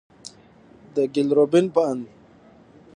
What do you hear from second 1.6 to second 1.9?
په